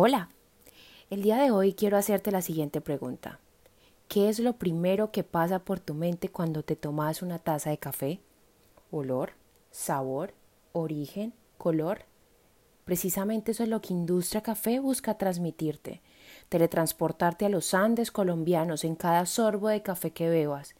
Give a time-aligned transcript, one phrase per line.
[0.00, 0.28] Hola,
[1.10, 3.40] el día de hoy quiero hacerte la siguiente pregunta.
[4.06, 7.78] ¿Qué es lo primero que pasa por tu mente cuando te tomas una taza de
[7.78, 8.20] café?
[8.92, 9.32] ¿Olor?
[9.72, 10.34] ¿Sabor?
[10.70, 11.32] ¿Origen?
[11.56, 12.04] ¿Color?
[12.84, 16.00] Precisamente eso es lo que Industria Café busca transmitirte,
[16.48, 20.76] teletransportarte a los Andes colombianos en cada sorbo de café que bebas,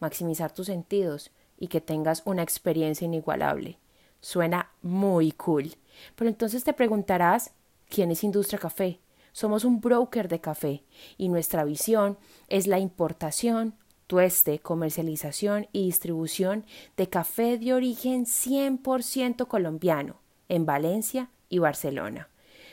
[0.00, 3.76] maximizar tus sentidos y que tengas una experiencia inigualable.
[4.22, 5.74] Suena muy cool.
[6.16, 7.52] Pero entonces te preguntarás,
[7.92, 9.00] ¿quién es Industria Café?
[9.32, 10.82] Somos un broker de café
[11.18, 12.16] y nuestra visión
[12.48, 13.74] es la importación,
[14.06, 16.64] tueste, comercialización y distribución
[16.96, 20.16] de café de origen 100% colombiano
[20.48, 22.30] en Valencia y Barcelona.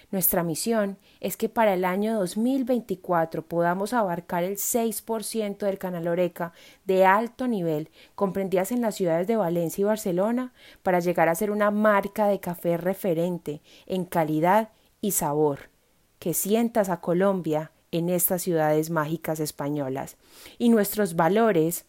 [0.10, 6.54] Nuestra misión es que para el año 2024 podamos abarcar el 6% del canal Oreca
[6.86, 11.52] de alto nivel, comprendidas en las ciudades de Valencia y Barcelona, para llegar a ser
[11.52, 14.70] una marca de café referente en calidad
[15.02, 15.70] y sabor
[16.20, 20.18] que sientas a Colombia en estas ciudades mágicas españolas.
[20.58, 21.86] Y nuestros valores,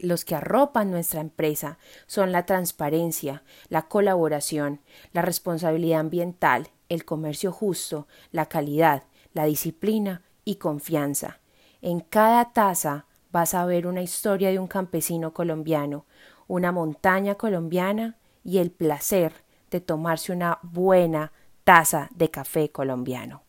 [0.00, 4.80] los que arropan nuestra empresa, son la transparencia, la colaboración,
[5.12, 9.02] la responsabilidad ambiental, el comercio justo, la calidad,
[9.34, 11.40] la disciplina y confianza.
[11.82, 16.06] En cada taza vas a ver una historia de un campesino colombiano,
[16.46, 19.32] una montaña colombiana y el placer
[19.70, 21.32] de tomarse una buena
[21.68, 23.42] taza de café colombiano.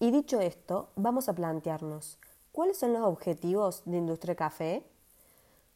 [0.00, 2.18] Y dicho esto, vamos a plantearnos,
[2.50, 4.82] ¿cuáles son los objetivos de Industria Café?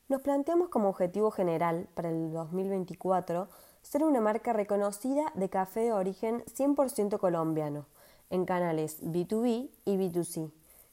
[0.09, 3.47] Nos planteamos como objetivo general para el 2024
[3.83, 7.85] ser una marca reconocida de café de origen 100% colombiano
[8.31, 10.51] en canales B2B y B2C,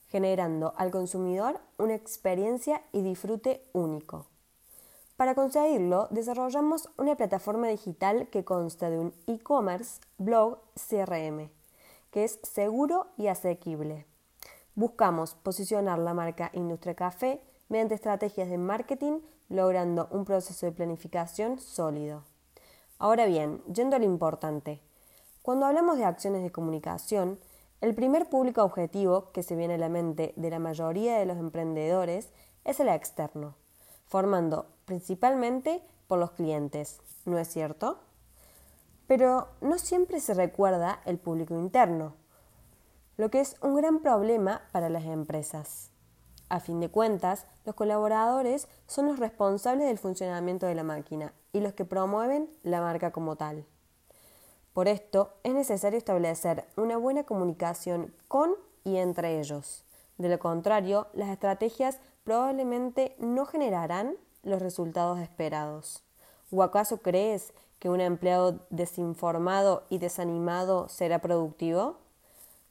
[0.09, 4.32] generando al consumidor una experiencia y disfrute único.
[5.17, 11.49] Para conseguirlo, desarrollamos una plataforma digital que consta de un e-commerce, blog, CRM
[12.13, 14.05] que es seguro y asequible.
[14.75, 19.19] Buscamos posicionar la marca Industria Café mediante estrategias de marketing,
[19.49, 22.23] logrando un proceso de planificación sólido.
[22.99, 24.79] Ahora bien, yendo a lo importante,
[25.41, 27.39] cuando hablamos de acciones de comunicación,
[27.81, 31.37] el primer público objetivo que se viene a la mente de la mayoría de los
[31.37, 32.31] emprendedores
[32.63, 33.55] es el externo,
[34.13, 37.97] formando principalmente por los clientes, ¿no es cierto?
[39.07, 42.13] Pero no siempre se recuerda el público interno,
[43.17, 45.89] lo que es un gran problema para las empresas.
[46.47, 51.61] A fin de cuentas, los colaboradores son los responsables del funcionamiento de la máquina y
[51.61, 53.65] los que promueven la marca como tal.
[54.73, 58.51] Por esto, es necesario establecer una buena comunicación con
[58.83, 59.85] y entre ellos.
[60.19, 66.03] De lo contrario, las estrategias probablemente no generarán los resultados esperados.
[66.51, 71.97] ¿O acaso crees que un empleado desinformado y desanimado será productivo?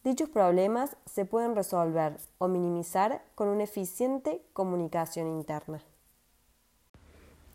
[0.04, 5.82] Dichos problemas se pueden resolver o minimizar con una eficiente comunicación interna.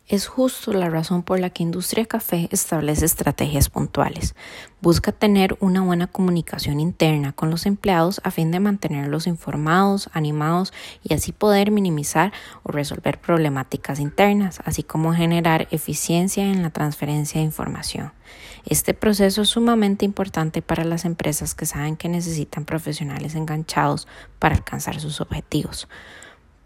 [0.10, 4.36] Es justo la razón por la que Industria Café establece estrategias puntuales.
[4.80, 10.72] Busca tener una buena comunicación interna con los empleados a fin de mantenerlos informados, animados
[11.04, 12.32] y así poder minimizar
[12.64, 18.14] o resolver problemáticas internas, así como generar eficiencia en la transferencia de información.
[18.66, 24.08] Este proceso es sumamente importante para las empresas que saben que necesitan profesionales enganchados
[24.40, 25.90] para alcanzar sus objetivos.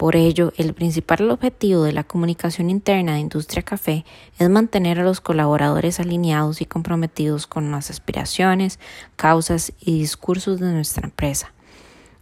[0.01, 4.03] Por ello, el principal objetivo de la comunicación interna de Industria Café
[4.39, 8.79] es mantener a los colaboradores alineados y comprometidos con las aspiraciones,
[9.15, 11.53] causas y discursos de nuestra empresa.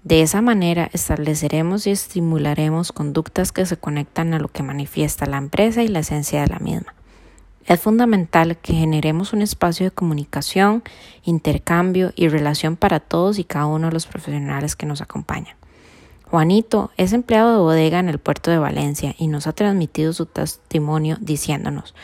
[0.03, 5.37] De esa manera estableceremos y estimularemos conductas que se conectan a lo que manifiesta la
[5.37, 6.93] empresa y la esencia de la misma.
[7.65, 10.83] Es fundamental que generemos un espacio de comunicación,
[11.23, 15.55] intercambio y relación para todos y cada uno de los profesionales que nos acompañan.
[16.29, 20.25] Juanito es empleado de bodega en el puerto de Valencia y nos ha transmitido su
[20.27, 21.95] testimonio diciéndonos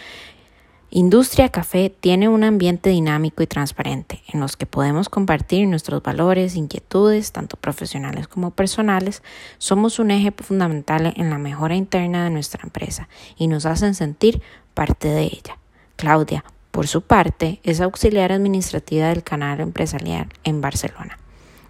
[0.97, 6.55] Industria Café tiene un ambiente dinámico y transparente en los que podemos compartir nuestros valores,
[6.55, 9.21] inquietudes, tanto profesionales como personales.
[9.57, 14.41] Somos un eje fundamental en la mejora interna de nuestra empresa y nos hacen sentir
[14.73, 15.59] parte de ella.
[15.97, 21.19] Claudia, por su parte, es auxiliar administrativa del canal empresarial en Barcelona.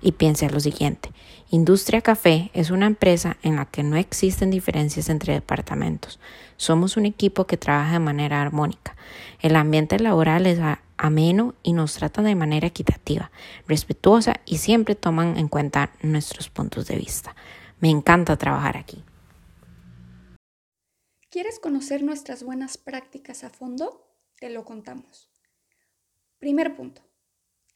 [0.01, 1.09] Y piense lo siguiente,
[1.51, 6.19] Industria Café es una empresa en la que no existen diferencias entre departamentos.
[6.57, 8.95] Somos un equipo que trabaja de manera armónica.
[9.41, 10.59] El ambiente laboral es
[10.97, 13.31] ameno y nos trata de manera equitativa,
[13.67, 17.35] respetuosa y siempre toman en cuenta nuestros puntos de vista.
[17.79, 19.03] Me encanta trabajar aquí.
[21.29, 24.07] ¿Quieres conocer nuestras buenas prácticas a fondo?
[24.39, 25.29] Te lo contamos.
[26.39, 27.03] Primer punto.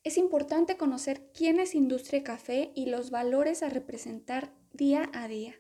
[0.04, 5.56] Es importante conocer quién es Industria Café y los valores a representar día a día.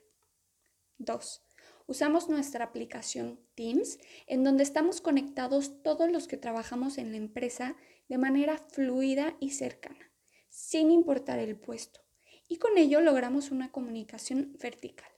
[0.98, 1.44] 2.
[1.88, 7.76] Usamos nuestra aplicación Teams, en donde estamos conectados todos los que trabajamos en la empresa
[8.08, 10.10] de manera fluida y cercana,
[10.48, 12.00] sin importar el puesto,
[12.48, 15.12] y con ello logramos una comunicación vertical.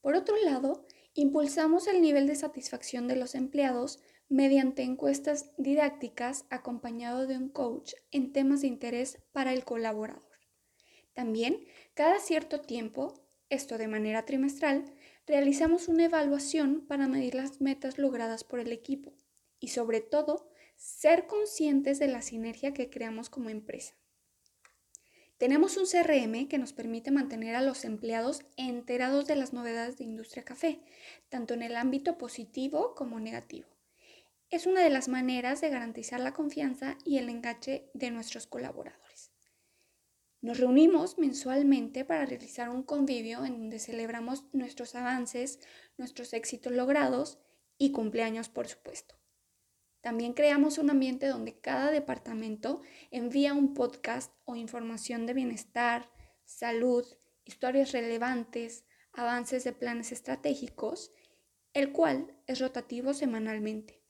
[0.00, 7.26] Por otro lado, impulsamos el nivel de satisfacción de los empleados mediante encuestas didácticas acompañado
[7.26, 10.28] de un coach en temas de interés para el colaborador.
[11.12, 11.64] También,
[11.94, 13.14] cada cierto tiempo,
[13.48, 14.84] esto de manera trimestral,
[15.26, 19.14] realizamos una evaluación para medir las metas logradas por el equipo
[19.60, 23.94] y sobre todo ser conscientes de la sinergia que creamos como empresa.
[25.44, 30.04] Tenemos un CRM que nos permite mantener a los empleados enterados de las novedades de
[30.04, 30.80] Industria Café,
[31.28, 33.68] tanto en el ámbito positivo como negativo
[34.54, 39.32] es una de las maneras de garantizar la confianza y el enganche de nuestros colaboradores.
[40.40, 45.58] Nos reunimos mensualmente para realizar un convivio en donde celebramos nuestros avances,
[45.98, 47.38] nuestros éxitos logrados
[47.78, 49.16] y cumpleaños, por supuesto.
[50.04, 56.10] También creamos un ambiente donde cada departamento envía un podcast o información de bienestar,
[56.44, 57.06] salud,
[57.46, 58.84] historias relevantes,
[59.14, 61.10] avances de planes estratégicos,
[61.72, 64.02] el cual es rotativo semanalmente.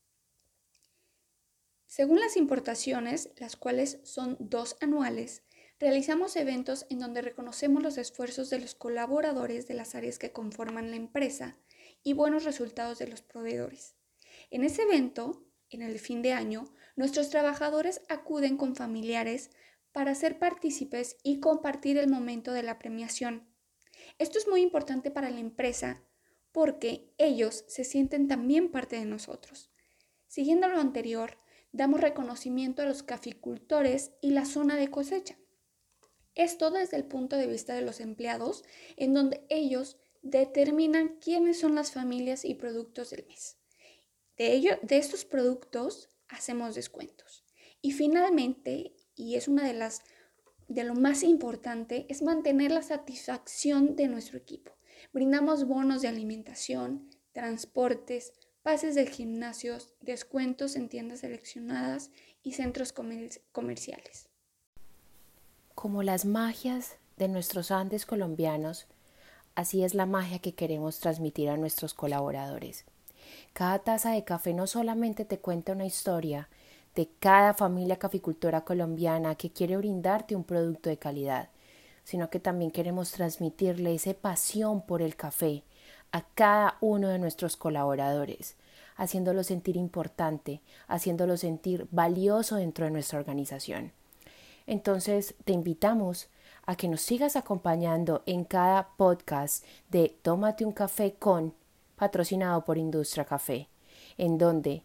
[1.86, 5.44] Según las importaciones, las cuales son dos anuales,
[5.78, 10.90] realizamos eventos en donde reconocemos los esfuerzos de los colaboradores de las áreas que conforman
[10.90, 11.56] la empresa
[12.02, 13.94] y buenos resultados de los proveedores.
[14.50, 15.44] En ese evento,
[15.74, 19.50] en el fin de año, nuestros trabajadores acuden con familiares
[19.92, 23.48] para ser partícipes y compartir el momento de la premiación.
[24.18, 26.02] Esto es muy importante para la empresa
[26.52, 29.70] porque ellos se sienten también parte de nosotros.
[30.28, 31.38] Siguiendo lo anterior,
[31.72, 35.36] damos reconocimiento a los caficultores y la zona de cosecha.
[36.36, 38.64] Esto desde el punto de vista de los empleados,
[38.96, 43.58] en donde ellos determinan quiénes son las familias y productos del mes.
[44.36, 47.44] De, ello, de estos productos hacemos descuentos.
[47.80, 50.02] Y finalmente, y es una de las
[50.68, 54.72] de lo más importante, es mantener la satisfacción de nuestro equipo.
[55.12, 58.32] Brindamos bonos de alimentación, transportes,
[58.62, 62.10] pases de gimnasios, descuentos en tiendas seleccionadas
[62.42, 64.30] y centros comerciales.
[65.74, 68.86] Como las magias de nuestros Andes colombianos,
[69.54, 72.86] así es la magia que queremos transmitir a nuestros colaboradores.
[73.52, 76.48] Cada taza de café no solamente te cuenta una historia
[76.94, 81.48] de cada familia caficultora colombiana que quiere brindarte un producto de calidad,
[82.04, 85.64] sino que también queremos transmitirle esa pasión por el café,
[86.12, 88.56] a cada uno de nuestros colaboradores,
[88.96, 93.90] haciéndolo sentir importante, haciéndolo sentir valioso dentro de nuestra organización.
[94.66, 96.28] Entonces, te invitamos
[96.66, 101.52] a que nos sigas acompañando en cada podcast de Tómate un café con,
[101.96, 103.68] patrocinado por Industria Café,
[104.18, 104.82] en donde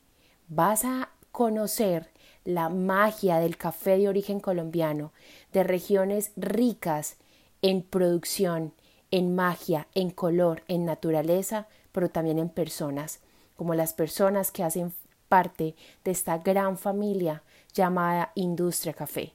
[0.48, 2.12] vas a conocer
[2.44, 5.14] la magia del café de origen colombiano,
[5.54, 7.18] de regiones ricas
[7.62, 8.74] en producción,
[9.12, 13.20] en magia, en color, en naturaleza, pero también en personas,
[13.56, 14.94] como las personas que hacen
[15.28, 19.34] parte de esta gran familia llamada Industria Café.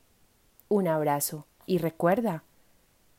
[0.69, 2.43] Un abrazo y recuerda,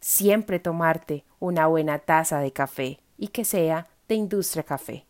[0.01, 5.06] siempre tomarte una buena taza de café y que sea de Industria Café.